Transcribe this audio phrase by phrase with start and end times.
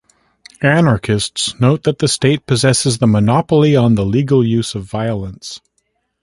[0.63, 5.61] Anarchists note that the state possesses the monopoly on the legal use of violence.